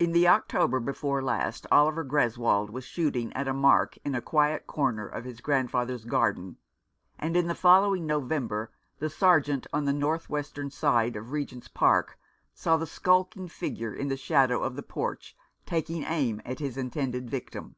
272 0.00 0.02
Mr, 0.02 0.30
Faunce 0.32 0.42
continues. 0.42 0.58
In 0.58 0.62
the 0.64 0.66
October 0.66 0.80
before 0.80 1.22
last 1.22 1.66
Oliver 1.70 2.04
Greswold 2.04 2.70
was 2.70 2.82
shooting 2.84 3.32
at 3.34 3.46
a 3.46 3.52
mark 3.54 3.96
in 4.04 4.16
a 4.16 4.20
quiet 4.20 4.66
corner 4.66 5.06
of 5.06 5.24
his 5.24 5.40
grand 5.40 5.70
father's 5.70 6.04
garden, 6.04 6.56
and 7.20 7.36
in 7.36 7.46
the 7.46 7.54
following 7.54 8.04
November 8.04 8.72
the 8.98 9.08
Sergeant 9.08 9.68
on 9.72 9.84
the 9.84 9.92
north 9.92 10.28
western 10.28 10.72
side 10.72 11.14
of 11.14 11.30
Regent's 11.30 11.68
Park 11.68 12.18
saw 12.52 12.76
the 12.76 12.84
skulking 12.84 13.46
figure 13.46 13.94
in 13.94 14.08
the 14.08 14.16
shadow 14.16 14.60
of 14.60 14.74
the 14.74 14.82
porch 14.82 15.36
taking 15.64 16.02
aim 16.02 16.42
at 16.44 16.58
his 16.58 16.76
intended 16.76 17.30
victim. 17.30 17.76